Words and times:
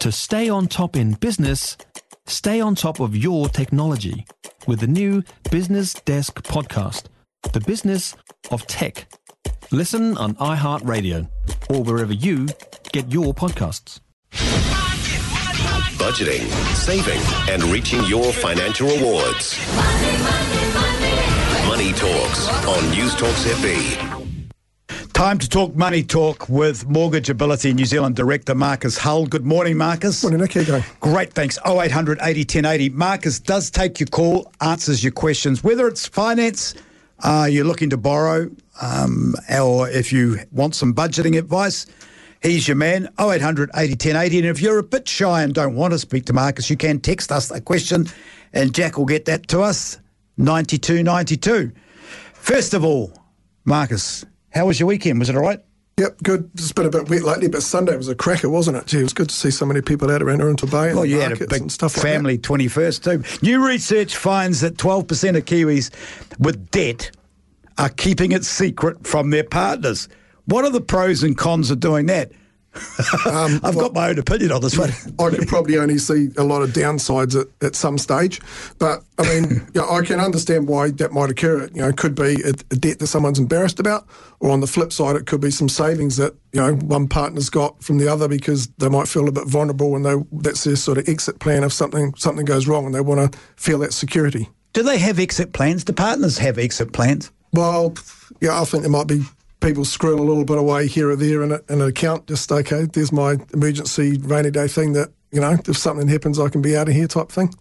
To 0.00 0.10
stay 0.10 0.48
on 0.48 0.66
top 0.66 0.96
in 0.96 1.12
business, 1.12 1.76
stay 2.26 2.58
on 2.58 2.74
top 2.74 3.00
of 3.00 3.14
your 3.14 3.50
technology 3.50 4.24
with 4.66 4.80
the 4.80 4.86
new 4.86 5.22
Business 5.50 5.92
Desk 5.92 6.42
podcast, 6.42 7.04
The 7.52 7.60
Business 7.60 8.16
of 8.50 8.66
Tech. 8.66 9.12
Listen 9.70 10.16
on 10.16 10.36
iHeartRadio 10.36 11.28
or 11.68 11.82
wherever 11.82 12.14
you 12.14 12.48
get 12.92 13.12
your 13.12 13.34
podcasts. 13.34 14.00
Budgeting, 16.00 16.48
saving, 16.74 17.20
and 17.52 17.62
reaching 17.64 18.02
your 18.04 18.32
financial 18.32 18.88
rewards. 18.88 19.58
Money 21.68 21.92
Talks 21.92 22.48
on 22.66 22.82
Newstalk 22.94 23.34
ZB. 23.44 24.19
Time 25.20 25.36
to 25.36 25.50
talk 25.50 25.76
money 25.76 26.02
talk 26.02 26.48
with 26.48 26.88
Mortgage 26.88 27.28
Ability 27.28 27.74
New 27.74 27.84
Zealand 27.84 28.16
Director 28.16 28.54
Marcus 28.54 28.96
Hull. 28.96 29.26
Good 29.26 29.44
morning, 29.44 29.76
Marcus. 29.76 30.22
Morning, 30.22 30.40
Nick. 30.40 30.54
How 30.54 30.60
you 30.60 30.66
going? 30.66 30.84
Great, 31.00 31.34
thanks. 31.34 31.58
0800 31.66 32.20
80 32.22 32.40
1080. 32.40 32.88
Marcus 32.88 33.38
does 33.38 33.70
take 33.70 34.00
your 34.00 34.06
call, 34.06 34.50
answers 34.62 35.04
your 35.04 35.12
questions, 35.12 35.62
whether 35.62 35.86
it's 35.88 36.06
finance, 36.06 36.74
uh, 37.22 37.46
you're 37.50 37.66
looking 37.66 37.90
to 37.90 37.98
borrow, 37.98 38.50
um, 38.80 39.34
or 39.60 39.90
if 39.90 40.10
you 40.10 40.38
want 40.52 40.74
some 40.74 40.94
budgeting 40.94 41.36
advice, 41.36 41.84
he's 42.42 42.66
your 42.66 42.78
man. 42.78 43.06
0800 43.20 43.68
80 43.76 43.90
1080. 43.90 44.38
And 44.38 44.46
if 44.46 44.62
you're 44.62 44.78
a 44.78 44.82
bit 44.82 45.06
shy 45.06 45.42
and 45.42 45.52
don't 45.52 45.76
want 45.76 45.92
to 45.92 45.98
speak 45.98 46.24
to 46.26 46.32
Marcus, 46.32 46.70
you 46.70 46.78
can 46.78 46.98
text 46.98 47.30
us 47.30 47.50
a 47.50 47.60
question 47.60 48.06
and 48.54 48.74
Jack 48.74 48.96
will 48.96 49.04
get 49.04 49.26
that 49.26 49.48
to 49.48 49.60
us. 49.60 49.98
9292. 50.38 51.72
First 52.32 52.72
of 52.72 52.86
all, 52.86 53.12
Marcus, 53.66 54.24
how 54.50 54.66
was 54.66 54.78
your 54.78 54.86
weekend? 54.86 55.18
Was 55.18 55.28
it 55.28 55.36
all 55.36 55.42
right? 55.42 55.60
Yep, 55.98 56.22
good. 56.22 56.50
It's 56.54 56.72
been 56.72 56.86
a 56.86 56.90
bit 56.90 57.10
wet 57.10 57.22
lately, 57.22 57.48
but 57.48 57.62
Sunday 57.62 57.94
was 57.94 58.08
a 58.08 58.14
cracker, 58.14 58.48
wasn't 58.48 58.78
it? 58.78 58.86
Gee, 58.86 59.00
it 59.00 59.02
was 59.02 59.12
good 59.12 59.28
to 59.28 59.34
see 59.34 59.50
so 59.50 59.66
many 59.66 59.82
people 59.82 60.10
out 60.10 60.22
around 60.22 60.40
Oriental 60.40 60.66
Bay 60.66 60.88
and 60.88 60.96
Well, 60.96 61.04
you 61.04 61.16
had 61.20 61.26
a 61.26 61.28
markets 61.30 61.52
big 61.52 61.60
and 61.60 61.70
stuff 61.70 61.94
like 61.96 62.02
family 62.04 62.38
21st 62.38 63.04
too. 63.04 63.46
New 63.46 63.66
research 63.66 64.16
finds 64.16 64.62
that 64.62 64.76
12% 64.78 65.36
of 65.36 65.44
Kiwis 65.44 65.90
with 66.38 66.70
debt 66.70 67.10
are 67.76 67.90
keeping 67.90 68.32
it 68.32 68.44
secret 68.44 69.06
from 69.06 69.28
their 69.28 69.44
partners. 69.44 70.08
What 70.46 70.64
are 70.64 70.70
the 70.70 70.80
pros 70.80 71.22
and 71.22 71.36
cons 71.36 71.70
of 71.70 71.80
doing 71.80 72.06
that? 72.06 72.32
Um, 73.26 73.60
I've 73.64 73.74
got 73.74 73.92
my 73.92 74.10
own 74.10 74.18
opinion 74.18 74.52
on 74.52 74.60
this 74.60 74.78
one. 74.78 74.90
I 75.18 75.34
could 75.34 75.48
probably 75.48 75.78
only 75.78 75.98
see 75.98 76.28
a 76.36 76.44
lot 76.44 76.62
of 76.62 76.70
downsides 76.70 77.38
at, 77.38 77.48
at 77.64 77.74
some 77.74 77.98
stage, 77.98 78.40
but 78.78 79.02
I 79.18 79.22
mean, 79.22 79.50
you 79.74 79.80
know, 79.80 79.90
I 79.90 80.02
can 80.02 80.20
understand 80.20 80.68
why 80.68 80.90
that 80.92 81.12
might 81.12 81.30
occur. 81.30 81.68
You 81.74 81.82
know, 81.82 81.88
it 81.88 81.96
could 81.96 82.14
be 82.14 82.42
a, 82.42 82.50
a 82.70 82.76
debt 82.76 83.00
that 83.00 83.08
someone's 83.08 83.38
embarrassed 83.38 83.80
about, 83.80 84.06
or 84.38 84.50
on 84.50 84.60
the 84.60 84.66
flip 84.66 84.92
side, 84.92 85.16
it 85.16 85.26
could 85.26 85.40
be 85.40 85.50
some 85.50 85.68
savings 85.68 86.16
that 86.16 86.34
you 86.52 86.60
know 86.60 86.74
one 86.74 87.08
partner's 87.08 87.50
got 87.50 87.82
from 87.82 87.98
the 87.98 88.08
other 88.08 88.28
because 88.28 88.68
they 88.78 88.88
might 88.88 89.08
feel 89.08 89.28
a 89.28 89.32
bit 89.32 89.46
vulnerable 89.46 89.96
and 89.96 90.04
they 90.04 90.14
that's 90.32 90.64
their 90.64 90.76
sort 90.76 90.98
of 90.98 91.08
exit 91.08 91.40
plan 91.40 91.64
if 91.64 91.72
something 91.72 92.14
something 92.16 92.44
goes 92.44 92.66
wrong 92.66 92.86
and 92.86 92.94
they 92.94 93.00
want 93.00 93.32
to 93.32 93.38
feel 93.56 93.78
that 93.80 93.92
security. 93.92 94.48
Do 94.72 94.82
they 94.84 94.98
have 94.98 95.18
exit 95.18 95.52
plans? 95.52 95.82
Do 95.82 95.92
partners 95.92 96.38
have 96.38 96.58
exit 96.58 96.92
plans? 96.92 97.32
Well, 97.52 97.94
yeah, 98.40 98.60
I 98.60 98.64
think 98.64 98.82
there 98.82 98.90
might 98.90 99.08
be 99.08 99.22
people 99.60 99.84
screwing 99.84 100.18
a 100.18 100.22
little 100.22 100.44
bit 100.44 100.58
away 100.58 100.86
here 100.86 101.10
or 101.10 101.16
there 101.16 101.42
in, 101.42 101.52
a, 101.52 101.60
in 101.68 101.80
an 101.80 101.88
account. 101.88 102.26
Just 102.26 102.50
okay, 102.50 102.86
there's 102.92 103.12
my 103.12 103.36
emergency 103.52 104.18
rainy 104.18 104.50
day 104.50 104.68
thing 104.68 104.92
that 104.94 105.10
you 105.30 105.40
know 105.40 105.56
if 105.66 105.76
something 105.76 106.08
happens, 106.08 106.38
I 106.38 106.48
can 106.48 106.62
be 106.62 106.76
out 106.76 106.88
of 106.88 106.94
here 106.94 107.06
type 107.06 107.30
thing. 107.30 107.54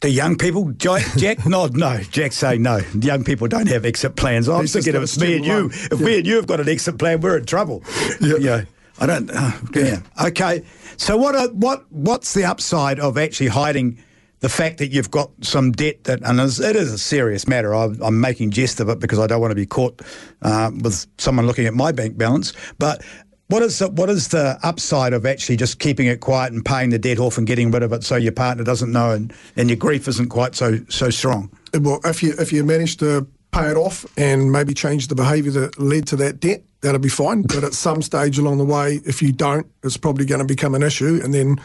Do 0.00 0.10
young 0.10 0.36
people, 0.36 0.70
Jack, 0.72 1.02
Jack 1.16 1.46
nod 1.46 1.76
no. 1.76 1.98
Jack 2.10 2.32
say 2.32 2.58
no. 2.58 2.80
The 2.80 3.06
Young 3.06 3.24
people 3.24 3.48
don't 3.48 3.68
have 3.68 3.86
exit 3.86 4.16
plans. 4.16 4.50
I'm 4.50 4.66
thinking 4.66 4.92
just 4.92 4.96
if 4.96 5.02
it's 5.02 5.16
got 5.16 5.24
a 5.24 5.28
me 5.28 5.36
and 5.36 5.46
you, 5.46 5.70
if 5.70 5.92
loan. 5.92 6.04
me 6.04 6.18
and 6.18 6.26
you 6.26 6.36
have 6.36 6.46
got 6.46 6.60
an 6.60 6.68
exit 6.68 6.98
plan, 6.98 7.20
we're 7.20 7.38
in 7.38 7.46
trouble. 7.46 7.82
Yeah. 8.20 8.36
Yeah. 8.38 8.64
I 9.00 9.06
don't. 9.06 9.30
Uh, 9.30 9.52
yeah. 9.74 10.00
Okay. 10.26 10.62
So 10.98 11.16
what? 11.16 11.34
Are, 11.34 11.48
what? 11.48 11.90
What's 11.90 12.34
the 12.34 12.44
upside 12.44 13.00
of 13.00 13.16
actually 13.16 13.48
hiding 13.48 13.98
the 14.44 14.50
fact 14.50 14.76
that 14.76 14.88
you've 14.88 15.10
got 15.10 15.30
some 15.40 15.72
debt 15.72 16.04
that, 16.04 16.20
and 16.22 16.38
it's- 16.38 16.58
a 16.58 16.98
serious 16.98 17.48
matter. 17.48 17.74
I'm, 17.74 17.98
I'm 18.02 18.20
making 18.20 18.50
jest 18.50 18.78
of 18.78 18.90
it 18.90 19.00
because 19.00 19.18
I 19.18 19.26
don't 19.26 19.40
want 19.40 19.52
to 19.52 19.54
be 19.56 19.64
caught 19.64 20.02
uh, 20.42 20.70
with 20.82 21.06
someone 21.16 21.46
looking 21.46 21.64
at 21.64 21.72
my 21.72 21.92
bank 21.92 22.18
balance. 22.18 22.52
But 22.78 23.02
what 23.48 23.62
is 23.62 23.78
the, 23.78 23.88
what 23.88 24.10
is 24.10 24.28
the 24.28 24.58
upside 24.62 25.14
of 25.14 25.24
actually 25.24 25.56
just 25.56 25.78
keeping 25.78 26.08
it 26.08 26.20
quiet 26.20 26.52
and 26.52 26.62
paying 26.62 26.90
the 26.90 26.98
debt 26.98 27.18
off 27.18 27.38
and 27.38 27.46
getting 27.46 27.70
rid 27.70 27.82
of 27.82 27.94
it 27.94 28.04
so 28.04 28.16
your 28.16 28.32
partner 28.32 28.64
doesn't 28.64 28.92
know 28.92 29.12
and, 29.12 29.32
and 29.56 29.70
your 29.70 29.78
grief 29.78 30.06
isn't 30.08 30.28
quite 30.28 30.54
so 30.54 30.78
so 30.90 31.08
strong? 31.08 31.50
Well, 31.72 32.00
if 32.04 32.22
you 32.22 32.34
if 32.38 32.52
you 32.52 32.64
manage 32.64 32.98
to 32.98 33.26
pay 33.50 33.70
it 33.70 33.78
off 33.78 34.04
and 34.18 34.52
maybe 34.52 34.74
change 34.74 35.08
the 35.08 35.14
behaviour 35.14 35.52
that 35.52 35.78
led 35.78 36.06
to 36.08 36.16
that 36.16 36.38
debt, 36.40 36.64
that'll 36.84 37.00
be 37.00 37.08
fine. 37.08 37.42
But 37.42 37.64
at 37.64 37.74
some 37.74 38.02
stage 38.02 38.38
along 38.38 38.58
the 38.58 38.64
way, 38.64 39.00
if 39.04 39.22
you 39.22 39.32
don't, 39.32 39.66
it's 39.82 39.96
probably 39.96 40.26
going 40.26 40.40
to 40.40 40.44
become 40.44 40.74
an 40.74 40.82
issue, 40.82 41.20
and 41.24 41.34
then 41.34 41.60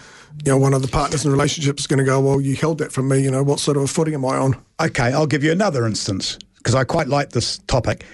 you 0.45 0.51
know 0.51 0.57
one 0.57 0.73
of 0.73 0.81
the 0.81 0.87
partners 0.87 1.23
in 1.23 1.29
the 1.29 1.35
relationship 1.35 1.77
is 1.77 1.85
going 1.85 1.99
to 1.99 2.05
go, 2.05 2.19
"Well, 2.19 2.41
you 2.41 2.55
held 2.55 2.79
that 2.79 2.91
from 2.91 3.07
me. 3.07 3.19
You 3.19 3.29
know, 3.29 3.43
what 3.43 3.59
sort 3.59 3.77
of 3.77 3.83
a 3.83 3.87
footing 3.87 4.13
am 4.13 4.25
I 4.25 4.37
on?" 4.37 4.55
Okay, 4.79 5.13
I'll 5.13 5.27
give 5.27 5.43
you 5.43 5.51
another 5.51 5.85
instance 5.85 6.39
because 6.57 6.73
I 6.73 6.83
quite 6.83 7.07
like 7.07 7.31
this 7.31 7.59
topic. 7.67 8.05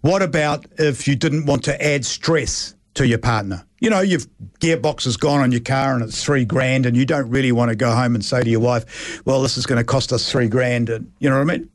What 0.00 0.22
about 0.22 0.66
if 0.78 1.06
you 1.06 1.14
didn't 1.14 1.46
want 1.46 1.64
to 1.64 1.84
add 1.84 2.04
stress 2.04 2.74
to 2.94 3.06
your 3.06 3.18
partner? 3.18 3.64
You 3.80 3.90
know, 3.90 4.00
your 4.00 4.20
gearbox 4.60 5.04
has 5.04 5.16
gone 5.16 5.40
on 5.40 5.52
your 5.52 5.60
car 5.60 5.94
and 5.94 6.02
it's 6.02 6.22
three 6.22 6.44
grand, 6.44 6.86
and 6.86 6.96
you 6.96 7.04
don't 7.04 7.28
really 7.28 7.52
want 7.52 7.70
to 7.70 7.76
go 7.76 7.90
home 7.90 8.14
and 8.14 8.24
say 8.24 8.42
to 8.42 8.50
your 8.50 8.60
wife, 8.60 9.20
"Well, 9.24 9.42
this 9.42 9.56
is 9.56 9.66
going 9.66 9.78
to 9.78 9.84
cost 9.84 10.12
us 10.12 10.30
three 10.30 10.48
grand," 10.48 10.88
and 10.88 11.10
you 11.18 11.28
know 11.28 11.36
what 11.36 11.50
I 11.50 11.56
mean? 11.58 11.68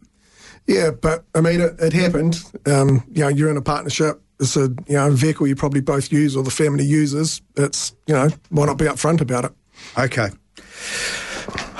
Yeah, 0.67 0.91
but 0.91 1.23
I 1.33 1.41
mean, 1.41 1.61
it, 1.61 1.75
it 1.79 1.93
happened. 1.93 2.43
Um, 2.65 3.03
you 3.11 3.21
know, 3.21 3.29
you're 3.29 3.49
in 3.49 3.57
a 3.57 3.61
partnership. 3.61 4.21
It's 4.39 4.55
a 4.55 4.69
you 4.87 4.95
know 4.97 5.09
vehicle 5.11 5.47
you 5.47 5.55
probably 5.55 5.81
both 5.81 6.11
use 6.11 6.35
or 6.35 6.43
the 6.43 6.51
family 6.51 6.85
uses. 6.85 7.41
It's 7.55 7.93
you 8.05 8.13
know 8.13 8.29
why 8.49 8.65
not 8.65 8.77
be 8.77 8.85
upfront 8.85 9.21
about 9.21 9.45
it? 9.45 9.51
Okay. 9.97 10.29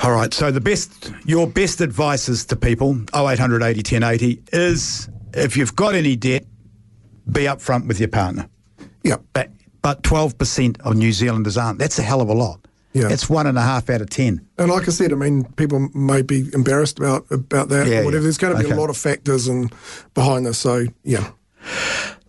All 0.02 0.12
right. 0.12 0.32
So 0.32 0.50
the 0.50 0.60
best, 0.60 1.12
your 1.24 1.46
best 1.46 1.80
advice 1.80 2.28
is 2.28 2.44
to 2.46 2.56
people, 2.56 2.92
0800 3.14 3.62
80 3.62 3.78
1080, 3.96 4.42
is 4.52 5.08
if 5.34 5.56
you've 5.56 5.74
got 5.76 5.94
any 5.94 6.16
debt, 6.16 6.46
be 7.30 7.42
upfront 7.42 7.86
with 7.88 7.98
your 8.00 8.08
partner. 8.08 8.48
Yeah, 9.02 9.16
But 9.32 9.50
but 9.82 10.02
twelve 10.02 10.36
percent 10.38 10.80
of 10.82 10.96
New 10.96 11.12
Zealanders 11.12 11.56
aren't. 11.56 11.78
That's 11.78 11.98
a 11.98 12.02
hell 12.02 12.20
of 12.20 12.28
a 12.28 12.34
lot. 12.34 12.60
Yeah. 12.94 13.08
It's 13.10 13.28
one 13.30 13.46
and 13.46 13.56
a 13.58 13.62
half 13.62 13.88
out 13.90 14.00
of 14.00 14.10
ten. 14.10 14.44
and 14.58 14.70
like 14.70 14.88
I 14.88 14.90
said, 14.90 15.12
I 15.12 15.16
mean, 15.16 15.44
people 15.56 15.88
may 15.94 16.22
be 16.22 16.48
embarrassed 16.52 16.98
about 16.98 17.26
about 17.30 17.68
that 17.68 17.86
Yeah, 17.86 18.00
or 18.00 18.04
whatever. 18.06 18.16
yeah. 18.16 18.22
There's 18.24 18.38
going 18.38 18.54
to 18.56 18.58
be 18.60 18.66
Okay. 18.66 18.74
a 18.74 18.80
lot 18.80 18.90
of 18.90 18.96
factors 18.96 19.46
and 19.46 19.72
behind 20.14 20.46
this. 20.46 20.58
So 20.58 20.86
yeah. 21.04 21.30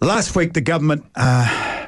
Last 0.01 0.35
week, 0.35 0.53
the 0.53 0.61
government 0.61 1.05
uh, 1.15 1.87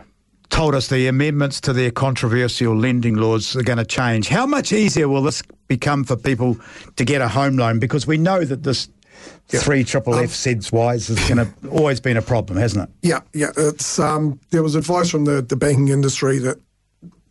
told 0.49 0.75
us 0.75 0.87
the 0.89 1.07
amendments 1.07 1.61
to 1.61 1.73
their 1.73 1.91
controversial 1.91 2.75
lending 2.75 3.15
laws 3.15 3.55
are 3.55 3.63
going 3.63 3.77
to 3.77 3.85
change. 3.85 4.27
How 4.27 4.45
much 4.45 4.73
easier 4.73 5.07
will 5.07 5.23
this 5.23 5.41
become 5.67 6.03
for 6.03 6.15
people 6.15 6.57
to 6.97 7.05
get 7.05 7.21
a 7.21 7.27
home 7.27 7.57
loan? 7.57 7.79
Because 7.79 8.05
we 8.05 8.17
know 8.17 8.43
that 8.43 8.63
this 8.63 8.89
three 9.47 9.83
triple 9.83 10.15
F 10.15 10.31
SEDS 10.31 10.71
wise 10.71 11.07
has 11.07 11.19
going 11.27 11.37
to 11.37 11.69
always 11.69 11.99
been 11.99 12.17
a 12.17 12.21
problem, 12.21 12.57
hasn't 12.57 12.89
it? 12.89 12.95
Yeah, 13.07 13.19
yeah. 13.33 13.51
It's 13.57 13.99
um, 13.99 14.39
there 14.49 14.63
was 14.63 14.75
advice 14.75 15.09
from 15.09 15.25
the, 15.25 15.41
the 15.41 15.55
banking 15.55 15.89
industry 15.89 16.37
that 16.39 16.57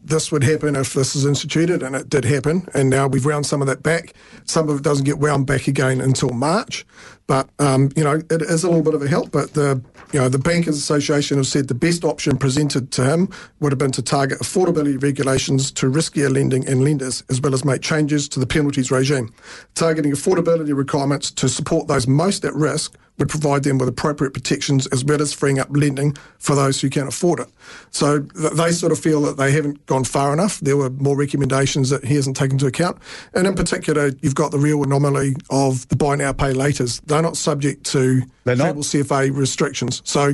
this 0.03 0.33
would 0.33 0.43
happen 0.43 0.77
if 0.77 0.95
this 0.95 1.15
is 1.15 1.27
instituted, 1.27 1.83
and 1.83 1.95
it 1.95 2.09
did 2.09 2.25
happen. 2.25 2.67
And 2.75 2.89
now 2.89 3.07
we've 3.07 3.25
wound 3.25 3.47
some 3.47 3.61
of 3.61 3.69
that 3.69 3.83
back. 3.83 4.15
Some 4.47 4.69
of 4.69 4.79
it 4.79 4.83
doesn't 4.83 5.05
get 5.05 5.19
wound 5.19 5.47
back 5.47 5.69
again 5.69 6.01
until 6.01 6.31
March, 6.31 6.87
but 7.31 7.49
um, 7.61 7.91
you 7.95 8.03
know 8.03 8.21
it 8.29 8.43
is 8.43 8.65
a 8.65 8.67
little 8.67 8.83
bit 8.83 8.93
of 8.93 9.03
a 9.03 9.07
help. 9.07 9.31
But 9.31 9.55
the 9.55 9.81
you 10.13 10.19
know 10.19 10.29
the 10.29 10.41
Bankers 10.41 10.77
Association 10.77 11.37
have 11.37 11.47
said 11.47 11.69
the 11.69 11.77
best 11.77 12.05
option 12.05 12.37
presented 12.37 12.91
to 12.91 13.05
him 13.05 13.29
would 13.61 13.71
have 13.71 13.79
been 13.79 13.93
to 13.93 14.03
target 14.03 14.41
affordability 14.41 15.01
regulations 15.01 15.71
to 15.73 15.87
riskier 15.87 16.29
lending 16.29 16.67
and 16.67 16.83
lenders, 16.83 17.23
as 17.31 17.41
well 17.41 17.55
as 17.55 17.65
make 17.65 17.83
changes 17.83 18.29
to 18.31 18.41
the 18.41 18.49
penalties 18.49 18.91
regime. 18.91 19.33
Targeting 19.77 20.11
affordability 20.11 20.77
requirements 20.77 21.31
to 21.31 21.49
support 21.49 21.87
those 21.87 22.09
most 22.09 22.45
at 22.45 22.53
risk 22.53 22.97
would 23.21 23.29
provide 23.29 23.63
them 23.63 23.79
with 23.79 23.89
appropriate 23.89 24.33
protections 24.33 24.87
as 24.89 25.05
well 25.05 25.23
as 25.23 25.33
freeing 25.33 25.61
up 25.61 25.69
lending 25.71 26.17
for 26.39 26.57
those 26.57 26.81
who 26.81 26.91
can't 26.91 27.07
afford 27.07 27.39
it. 27.39 27.49
So 27.91 28.21
th- 28.21 28.55
they 28.55 28.73
sort 28.73 28.91
of 28.93 28.99
feel 28.99 29.21
that 29.23 29.37
they 29.37 29.53
haven't 29.53 29.85
gone 29.87 30.05
far 30.05 30.33
enough. 30.33 30.59
There 30.61 30.77
were 30.77 30.91
more 30.91 31.17
recommendations 31.17 31.91
that 31.91 32.05
he 32.05 32.17
hasn't 32.17 32.37
taken 32.37 32.55
into 32.55 32.67
account. 32.67 32.99
And 33.35 33.47
in 33.47 33.55
particular, 33.55 34.11
you've 34.23 34.35
got 34.35 34.51
the 34.51 34.59
real 34.59 34.83
anomaly 34.83 35.37
of 35.51 35.87
the 35.89 35.97
buy 35.97 36.17
now, 36.17 36.33
pay 36.33 36.53
laters. 36.53 37.01
They're 37.21 37.29
not 37.29 37.37
subject 37.37 37.85
to 37.93 38.23
They're 38.45 38.57
not? 38.57 38.77
CCCFA 38.77 39.37
restrictions. 39.37 40.01
So, 40.07 40.29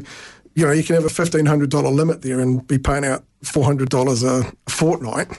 you 0.54 0.64
know, 0.64 0.70
you 0.70 0.84
can 0.84 0.94
have 0.94 1.04
a 1.04 1.08
$1,500 1.08 1.92
limit 1.92 2.22
there 2.22 2.38
and 2.38 2.64
be 2.64 2.78
paying 2.78 3.04
out 3.04 3.24
$400 3.42 4.22
a 4.22 4.70
fortnight. 4.70 5.36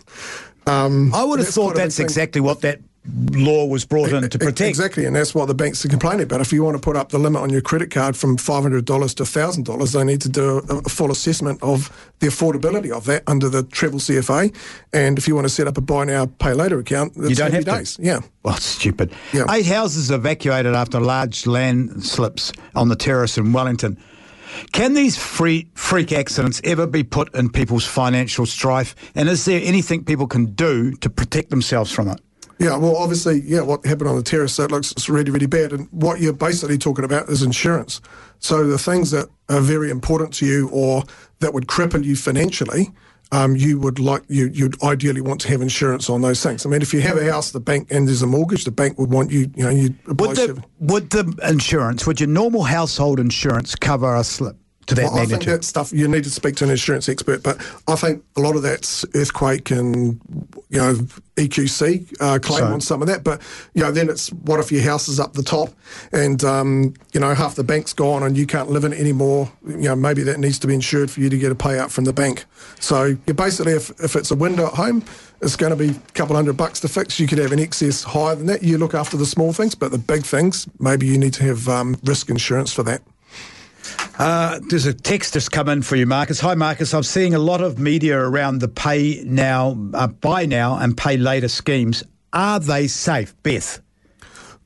Um, 0.68 1.14
I 1.16 1.24
would 1.24 1.40
have 1.40 1.48
thought 1.48 1.62
quite 1.62 1.72
a 1.72 1.76
big 1.76 1.84
that's 1.84 2.00
exactly 2.00 2.42
what 2.42 2.60
that 2.62 2.82
law 3.32 3.66
was 3.66 3.86
brought 3.86 4.12
in 4.12 4.30
to 4.30 4.40
protect. 4.40 4.62
Exactly, 4.62 5.06
and 5.06 5.16
that's 5.16 5.34
what 5.34 5.48
the 5.48 5.54
banks 5.54 5.84
are 5.86 5.90
complaining 5.90 6.24
about. 6.24 6.42
If 6.42 6.52
you 6.52 6.64
want 6.64 6.76
to 6.76 6.82
put 6.82 6.96
up 6.96 7.10
the 7.10 7.18
limit 7.18 7.42
on 7.42 7.50
your 7.50 7.62
credit 7.62 7.92
card 7.92 8.16
from 8.18 8.38
$500 8.38 8.86
to 8.86 9.24
$1,000, 9.24 9.94
they 9.94 10.04
need 10.04 10.22
to 10.22 10.30
do 10.30 10.62
a, 10.70 10.78
a 10.78 10.90
full 10.90 11.12
assessment 11.12 11.62
of 11.62 11.90
the 12.20 12.28
affordability 12.28 12.92
of 12.92 13.06
that 13.06 13.24
under 13.28 13.50
the 13.50 13.64
CCCFA. 13.64 14.54
And 14.94 15.18
if 15.18 15.28
you 15.28 15.36
want 15.36 15.46
to 15.46 15.54
set 15.54 15.68
up 15.68 15.78
a 15.78 15.82
buy 15.82 16.06
now, 16.06 16.26
pay 16.26 16.54
later 16.54 16.80
account, 16.80 17.14
it's 17.18 17.30
You 17.30 17.36
don't 17.36 17.52
30 17.52 17.70
have 17.70 17.86
to. 17.86 18.02
Yeah. 18.02 18.20
Well, 18.44 18.58
stupid. 18.58 19.14
Yeah. 19.34 19.46
Eight 19.50 19.66
houses 19.66 20.12
evacuated 20.12 20.74
after 20.74 21.00
large 21.00 21.46
landslips 21.48 22.52
on 22.76 22.90
the 22.90 22.96
terrace 22.96 23.38
in 23.38 23.54
Wellington. 23.54 23.98
Can 24.72 24.94
these 24.94 25.18
free, 25.18 25.70
freak 25.76 26.12
accidents 26.12 26.62
ever 26.64 26.88
be 26.88 27.04
put 27.04 27.34
in 27.36 27.50
people's 27.50 27.86
financial 27.86 28.46
strife? 28.46 28.96
And 29.14 29.30
is 29.30 29.46
there 29.46 29.62
anything 29.64 30.04
people 30.04 30.28
can 30.28 30.48
do 30.48 30.94
to 30.98 31.10
protect 31.10 31.50
themselves 31.50 31.92
from 31.92 32.08
it? 32.08 32.20
Yeah, 32.60 32.76
well, 32.78 32.96
obviously, 32.98 33.42
yeah, 33.42 33.62
what 33.62 33.86
happened 33.86 34.10
on 34.10 34.16
the 34.16 34.24
terrace, 34.24 34.58
that 34.58 34.72
looks 34.72 34.92
it's 34.92 35.10
really, 35.10 35.32
really 35.32 35.46
bad. 35.46 35.74
And 35.74 35.88
what 35.92 36.20
you're 36.20 36.34
basically 36.34 36.78
talking 36.78 37.06
about 37.06 37.30
is 37.30 37.44
insurance. 37.44 38.02
So 38.40 38.66
the 38.66 38.80
things 38.80 39.12
that 39.12 39.30
are 39.50 39.62
very 39.62 39.90
important 39.90 40.34
to 40.36 40.46
you 40.46 40.70
or 40.72 41.04
that 41.40 41.54
would 41.54 41.68
cripple 41.68 42.04
you 42.04 42.16
financially, 42.16 42.92
um, 43.32 43.56
you 43.56 43.80
would 43.80 44.00
like 44.00 44.24
you 44.28 44.50
you'd 44.54 44.82
ideally 44.84 45.22
want 45.22 45.42
to 45.42 45.50
have 45.50 45.62
insurance 45.62 46.10
on 46.10 46.22
those 46.22 46.42
things. 46.42 46.66
I 46.66 46.70
mean, 46.70 46.82
if 46.82 46.94
you 46.94 47.02
have 47.02 47.18
a 47.18 47.32
house, 47.32 47.52
the 47.52 47.60
bank 47.60 47.88
and 47.92 48.08
there's 48.08 48.22
a 48.22 48.28
mortgage, 48.28 48.64
the 48.64 48.72
bank 48.72 48.98
would 48.98 49.12
want 49.12 49.32
you 49.32 49.52
you 49.56 49.64
know 49.64 49.70
you 49.70 49.96
would 50.08 50.38
the, 50.38 50.64
would 50.80 51.10
the 51.10 51.38
insurance 51.48 52.08
would 52.08 52.20
your 52.20 52.30
normal 52.30 52.64
household 52.64 53.20
insurance 53.20 53.76
cover 53.76 54.16
a 54.16 54.24
slip? 54.24 54.56
to 54.88 54.96
that 54.96 55.06
well, 55.06 55.16
magnitude? 55.16 55.36
I 55.36 55.52
think 55.52 55.62
that 55.62 55.66
stuff 55.66 55.94
you 55.94 56.08
need 56.08 56.24
to 56.24 56.30
speak 56.30 56.56
to 56.58 56.64
an 56.64 56.70
insurance 56.72 57.08
expert, 57.08 57.44
but 57.44 57.58
I 57.88 57.96
think 57.96 58.24
a 58.36 58.42
lot 58.42 58.56
of 58.56 58.64
that's 58.64 59.06
earthquake 59.14 59.70
and 59.70 60.20
you 60.70 60.80
know 60.80 60.94
EQC 61.36 62.16
uh, 62.20 62.40
claim 62.40 62.60
so, 62.60 62.66
on 62.66 62.82
some 62.82 63.02
of 63.02 63.08
that. 63.08 63.24
But 63.24 63.42
you 63.74 63.84
know, 63.84 63.92
then 63.92 64.10
it's 64.10 64.30
what 64.34 64.60
if 64.60 64.72
your 64.72 64.82
house 64.82 65.08
is 65.08 65.20
up 65.20 65.34
the 65.34 65.44
top 65.44 65.70
and 66.12 66.44
um, 66.44 66.94
you 67.14 67.20
know 67.20 67.34
half 67.34 67.56
the 67.56 67.64
bank's 67.64 67.94
gone 67.94 68.24
and 68.24 68.38
you 68.38 68.46
can't 68.46 68.70
live 68.70 68.84
in 68.84 68.94
it 68.94 69.00
anymore? 69.00 69.52
You 69.66 69.78
know, 69.78 69.96
maybe 69.96 70.24
that 70.24 70.40
needs 70.40 70.60
to 70.60 70.68
be 70.68 70.74
insured 70.74 71.10
for 71.12 71.22
you 71.22 71.30
to 71.30 71.38
get 71.38 71.52
a 71.52 71.56
payout 71.56 71.92
from 71.92 72.04
the 72.04 72.14
bank. 72.14 72.46
So 72.80 73.18
you 73.26 73.34
basically, 73.34 73.74
if 73.74 73.90
if 74.04 74.16
it's 74.16 74.32
a 74.32 74.36
window 74.36 74.68
at 74.68 74.74
home, 74.74 75.04
it's 75.42 75.56
going 75.56 75.72
to 75.72 75.76
be 75.76 75.90
a 75.90 76.12
couple 76.14 76.36
hundred 76.36 76.58
bucks 76.58 76.80
to 76.82 76.88
fix. 76.88 77.20
You 77.20 77.28
could 77.28 77.38
have 77.38 77.52
an 77.52 77.60
excess 77.60 78.04
higher 78.04 78.36
than 78.36 78.48
that. 78.48 78.64
You 78.64 78.78
look 78.78 78.94
after 78.94 79.18
the 79.18 79.26
small 79.26 79.54
things, 79.54 79.76
but 79.76 79.92
the 79.92 79.98
big 79.98 80.24
things, 80.24 80.68
maybe 80.80 81.06
you 81.06 81.18
need 81.18 81.34
to 81.34 81.44
have 81.44 81.68
um, 81.70 81.98
risk 82.04 82.30
insurance 82.30 82.74
for 82.74 82.84
that. 82.84 83.02
Uh, 84.18 84.60
there's 84.70 84.86
a 84.86 84.94
text 84.94 85.34
that's 85.34 85.50
come 85.50 85.70
in 85.70 85.82
for 85.82 85.96
you, 85.96 86.06
Marcus. 86.06 86.40
Hi, 86.40 86.56
Marcus. 86.56 86.94
I'm 86.94 87.04
seeing 87.04 87.36
a 87.36 87.40
lot 87.40 87.62
of 87.62 87.78
media 87.78 88.18
around 88.18 88.60
the 88.60 88.68
pay 88.68 89.22
now, 89.24 89.78
uh, 89.94 90.08
buy 90.08 90.46
now, 90.46 90.78
and 90.78 90.98
pay 90.98 91.18
later 91.18 91.48
schemes. 91.48 92.04
Are 92.34 92.60
they 92.60 92.88
safe, 92.88 93.36
Beth? 93.44 93.80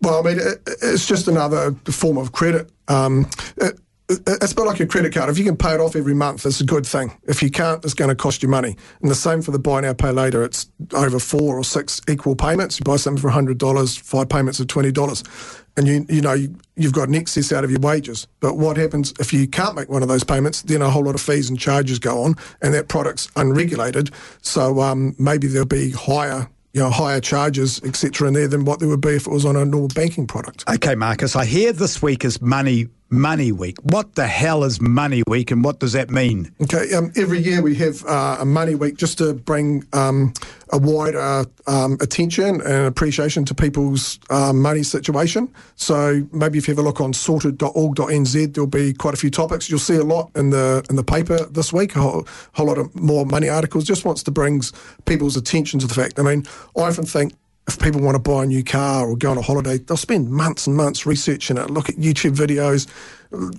Well, 0.01 0.25
I 0.25 0.31
mean, 0.31 0.39
it's 0.81 1.06
just 1.06 1.27
another 1.27 1.74
form 1.86 2.18
of 2.18 2.31
credit. 2.31 2.71
Um, 2.88 3.30
it, 3.57 3.80
it's 4.28 4.52
a 4.52 4.56
bit 4.56 4.66
like 4.66 4.80
a 4.80 4.86
credit 4.86 5.13
card. 5.13 5.30
If 5.30 5.38
you 5.38 5.46
can 5.46 5.58
pay 5.58 5.74
it 5.74 5.80
off 5.80 5.96
every 5.96 6.13
month, 6.13 6.46
it's 6.46 6.62
a 6.62 6.66
good 6.66 6.86
thing. 6.86 7.12
If 7.24 7.42
you 7.42 7.50
can't, 7.50 7.84
it's 7.84 7.94
going 7.94 8.10
to 8.10 8.16
cost 8.16 8.44
you 8.44 8.50
money. 8.50 8.75
And 9.02 9.10
the 9.10 9.16
same 9.16 9.42
for 9.42 9.52
the 9.52 9.60
buy 9.60 9.81
now, 9.81 9.94
pay 9.94 10.12
later. 10.12 10.44
It's 10.44 10.69
over 10.94 11.19
four 11.19 11.58
or 11.58 11.63
six 11.63 12.02
equal 12.10 12.36
payments. 12.36 12.80
You 12.80 12.84
buy 12.84 12.98
something 12.98 13.22
for 13.22 13.30
$100, 13.30 14.00
five 14.00 14.30
payments 14.30 14.60
of 14.60 14.68
$20. 14.68 15.58
And 15.78 15.88
you, 15.88 16.06
you 16.10 16.22
know, 16.22 16.34
you, 16.34 16.56
you've 16.75 16.94
got 16.94 17.08
an 17.08 17.16
excess 17.16 17.52
out 17.52 17.63
of 17.63 17.72
your 17.72 17.80
wages. 17.80 18.28
But 18.40 18.58
what 18.58 18.78
happens 18.78 19.13
if 19.19 19.31
you 19.31 19.48
can't 19.48 19.75
make 19.75 19.90
one 19.90 20.02
of 20.02 20.10
those 20.10 20.24
payments? 20.24 20.63
Then 20.63 20.81
a 20.81 20.90
whole 20.90 21.04
lot 21.04 21.16
of 21.16 21.22
fees 21.22 21.50
and 21.50 21.58
charges 21.58 22.00
go 22.00 22.24
on, 22.24 22.36
and 22.62 22.74
that 22.74 22.88
product's 22.90 23.30
unregulated. 23.36 24.10
So 24.42 24.81
um, 24.81 25.16
maybe 25.18 25.48
there'll 25.48 25.68
be 25.68 25.92
higher 25.92 26.50
you 26.74 26.81
know, 26.81 26.90
higher 26.90 27.19
charges, 27.19 27.81
etc., 27.84 28.30
in 28.30 28.34
there 28.34 28.48
than 28.48 28.66
what 28.66 28.80
there 28.80 28.88
would 28.88 29.02
be 29.02 29.10
if 29.10 29.28
it 29.28 29.30
was 29.30 29.46
on 29.46 29.56
a 29.56 29.66
normal 29.66 29.90
banking 29.90 30.25
product. 30.25 30.63
Okay, 30.69 30.96
Marcus, 30.96 31.36
I 31.36 31.46
hear 31.46 31.74
this 31.74 32.02
week 32.02 32.24
is 32.24 32.42
money 32.42 32.88
Money 33.12 33.52
Week. 33.52 33.78
What 33.84 34.16
the 34.16 34.25
hell 34.25 34.63
is 34.63 34.80
Money 34.80 35.22
Week 35.28 35.52
and 35.52 35.63
what 35.63 35.80
does 35.80 35.94
that 35.94 36.10
mean? 36.10 36.52
Okay, 36.62 36.94
um, 36.94 37.12
every 37.18 37.40
year 37.40 37.62
we 37.62 37.75
have 37.75 38.06
uh, 38.06 38.38
a 38.40 38.46
Money 38.46 38.75
Week 38.75 38.96
just 38.96 39.18
to 39.18 39.34
bring 39.34 39.86
um, 39.92 40.34
a 40.72 40.78
wider 40.78 41.46
um, 41.68 41.98
attention 42.00 42.62
and 42.62 42.86
appreciation 42.88 43.44
to 43.46 43.54
people's 43.54 44.19
uh, 44.30 44.54
money 44.54 44.84
situation. 44.84 45.54
So 45.75 46.25
maybe 46.31 46.58
if 46.58 46.68
you 46.68 46.74
have 46.74 46.80
a 46.80 46.88
look 46.88 47.02
on 47.02 47.12
sorted.org.nz, 47.13 48.54
there'll 48.54 48.68
be 48.68 48.94
quite 48.94 49.13
a 49.13 49.18
few 49.18 49.30
topics. 49.30 49.69
You'll 49.69 49.80
see 49.80 49.98
a 49.98 50.04
lot 50.04 50.31
in 50.36 50.52
the 50.52 50.86
in 50.90 50.96
the 50.96 51.04
paper 51.04 51.46
this 51.46 51.74
week, 51.74 51.96
a 51.96 52.02
whole, 52.02 52.25
whole 52.54 52.68
lot 52.68 52.78
of 52.78 52.96
more 52.96 53.25
money 53.25 53.50
articles. 53.50 53.84
Just 53.84 54.06
wants 54.06 54.24
to 54.24 54.31
bring 54.31 54.62
people's 55.06 55.36
attention 55.36 55.80
to 55.80 55.88
the 55.88 55.94
fact. 55.94 56.19
I 56.19 56.24
mean, 56.24 56.46
I 56.78 56.81
often 56.81 57.06
think 57.06 57.34
if 57.68 57.80
people 57.80 58.02
want 58.02 58.16
to 58.16 58.19
buy 58.19 58.44
a 58.44 58.46
new 58.46 58.63
car 58.63 59.08
or 59.08 59.16
go 59.16 59.31
on 59.31 59.38
a 59.38 59.42
holiday, 59.42 59.78
they'll 59.78 59.98
spend 59.98 60.30
months 60.30 60.68
and 60.68 60.75
months 60.75 61.06
researching 61.06 61.58
it, 61.58 61.69
look 61.69 61.90
at 61.90 61.96
YouTube 61.96 62.36
videos, 62.36 62.88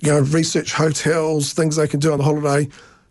you 0.02 0.12
know, 0.12 0.20
research 0.20 0.72
hotels, 0.72 1.52
things 1.52 1.76
they 1.76 1.88
can 1.88 2.00
do 2.00 2.12
on 2.12 2.18
the 2.18 2.24
holiday. 2.24 2.68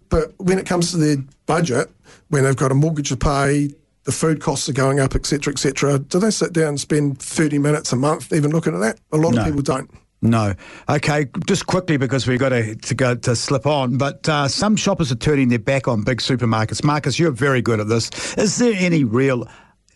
But 0.09 0.33
when 0.37 0.59
it 0.59 0.65
comes 0.65 0.91
to 0.91 0.97
their 0.97 1.17
budget, 1.45 1.89
when 2.29 2.43
they've 2.43 2.55
got 2.55 2.71
a 2.71 2.75
mortgage 2.75 3.09
to 3.09 3.17
pay, 3.17 3.69
the 4.03 4.11
food 4.11 4.41
costs 4.41 4.67
are 4.67 4.73
going 4.73 4.99
up, 4.99 5.15
etc., 5.15 5.53
etc., 5.53 5.99
do 5.99 6.19
they 6.19 6.31
sit 6.31 6.53
down 6.53 6.69
and 6.69 6.79
spend 6.79 7.19
30 7.19 7.59
minutes 7.59 7.93
a 7.93 7.95
month 7.95 8.33
even 8.33 8.51
looking 8.51 8.73
at 8.73 8.79
that? 8.79 8.99
A 9.11 9.17
lot 9.17 9.33
no. 9.33 9.41
of 9.41 9.47
people 9.47 9.61
don't. 9.61 9.89
No. 10.23 10.53
Okay, 10.87 11.27
just 11.47 11.65
quickly 11.65 11.97
because 11.97 12.27
we've 12.27 12.39
got 12.39 12.49
to, 12.49 12.75
to 12.75 12.93
go 12.93 13.15
to 13.15 13.35
slip 13.35 13.65
on, 13.65 13.97
but 13.97 14.27
uh, 14.29 14.47
some 14.47 14.75
shoppers 14.75 15.11
are 15.11 15.15
turning 15.15 15.49
their 15.49 15.59
back 15.59 15.87
on 15.87 16.03
big 16.03 16.19
supermarkets. 16.19 16.83
Marcus, 16.83 17.17
you're 17.17 17.31
very 17.31 17.61
good 17.61 17.79
at 17.79 17.87
this. 17.87 18.35
Is 18.37 18.57
there 18.57 18.73
any 18.75 19.03
real 19.03 19.47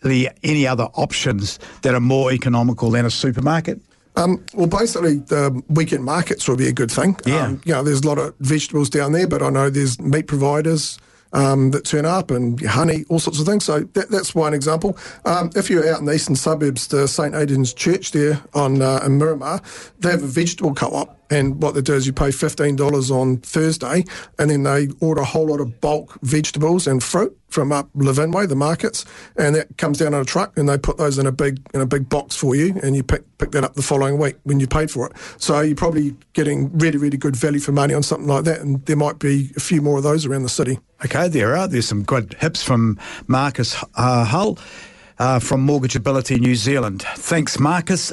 any 0.04 0.66
other 0.66 0.84
options 0.94 1.58
that 1.82 1.94
are 1.94 2.00
more 2.00 2.32
economical 2.32 2.90
than 2.90 3.04
a 3.04 3.10
supermarket? 3.10 3.80
Um, 4.16 4.42
well, 4.54 4.66
basically, 4.66 5.18
the 5.18 5.62
weekend 5.68 6.04
markets 6.04 6.48
will 6.48 6.56
be 6.56 6.68
a 6.68 6.72
good 6.72 6.90
thing. 6.90 7.16
Yeah. 7.26 7.46
Um, 7.46 7.60
you 7.64 7.72
know, 7.72 7.82
there's 7.82 8.00
a 8.00 8.06
lot 8.06 8.18
of 8.18 8.34
vegetables 8.40 8.88
down 8.88 9.12
there, 9.12 9.26
but 9.26 9.42
I 9.42 9.50
know 9.50 9.68
there's 9.68 10.00
meat 10.00 10.26
providers 10.26 10.98
um, 11.32 11.70
that 11.72 11.84
turn 11.84 12.06
up 12.06 12.30
and 12.30 12.60
honey, 12.64 13.04
all 13.08 13.18
sorts 13.18 13.38
of 13.38 13.46
things. 13.46 13.64
So 13.64 13.80
that, 13.80 14.10
that's 14.10 14.34
one 14.34 14.54
example. 14.54 14.98
Um, 15.24 15.50
if 15.54 15.68
you're 15.68 15.88
out 15.88 16.00
in 16.00 16.06
the 16.06 16.14
eastern 16.14 16.36
suburbs, 16.36 16.88
the 16.88 17.06
St. 17.06 17.34
Aidan's 17.34 17.74
Church 17.74 18.12
there 18.12 18.42
on 18.54 18.80
uh, 18.80 19.00
in 19.04 19.18
Miramar, 19.18 19.60
they 19.98 20.10
have 20.10 20.22
a 20.22 20.26
vegetable 20.26 20.74
co-op. 20.74 21.12
And 21.30 21.60
what 21.60 21.74
they 21.74 21.82
do 21.82 21.94
is 21.94 22.06
you 22.06 22.12
pay 22.12 22.28
$15 22.28 23.10
on 23.10 23.38
Thursday 23.38 24.04
and 24.38 24.48
then 24.48 24.62
they 24.62 24.88
order 25.00 25.22
a 25.22 25.24
whole 25.24 25.48
lot 25.48 25.60
of 25.60 25.80
bulk 25.80 26.18
vegetables 26.22 26.86
and 26.86 27.02
fruit 27.02 27.36
from 27.56 27.72
up 27.72 27.88
Levin 27.94 28.32
way, 28.32 28.44
the 28.44 28.54
markets, 28.54 29.06
and 29.38 29.54
that 29.54 29.78
comes 29.78 29.96
down 29.96 30.12
on 30.12 30.20
a 30.20 30.26
truck 30.26 30.58
and 30.58 30.68
they 30.68 30.76
put 30.76 30.98
those 30.98 31.16
in 31.16 31.26
a 31.26 31.32
big 31.32 31.58
in 31.72 31.80
a 31.80 31.86
big 31.86 32.06
box 32.06 32.36
for 32.36 32.54
you 32.54 32.78
and 32.82 32.94
you 32.94 33.02
pick 33.02 33.22
pick 33.38 33.50
that 33.52 33.64
up 33.64 33.72
the 33.72 33.82
following 33.82 34.18
week 34.18 34.36
when 34.42 34.60
you 34.60 34.66
paid 34.66 34.90
for 34.90 35.06
it. 35.06 35.16
So 35.38 35.62
you're 35.62 35.74
probably 35.74 36.14
getting 36.34 36.70
really, 36.76 36.98
really 36.98 37.16
good 37.16 37.34
value 37.34 37.58
for 37.58 37.72
money 37.72 37.94
on 37.94 38.02
something 38.02 38.28
like 38.28 38.44
that 38.44 38.60
and 38.60 38.84
there 38.84 38.96
might 38.96 39.18
be 39.18 39.52
a 39.56 39.60
few 39.60 39.80
more 39.80 39.96
of 39.96 40.02
those 40.02 40.26
around 40.26 40.42
the 40.42 40.50
city. 40.50 40.78
Okay, 41.02 41.28
there 41.28 41.56
are. 41.56 41.66
There's 41.66 41.88
some 41.88 42.02
good 42.02 42.36
hips 42.40 42.62
from 42.62 43.00
Marcus 43.26 43.82
uh, 43.94 44.26
Hull. 44.26 44.58
Uh, 45.18 45.38
from 45.38 45.62
Mortgage 45.62 45.96
Ability 45.96 46.38
New 46.38 46.54
Zealand. 46.54 47.00
Thanks, 47.00 47.58
Marcus. 47.58 48.12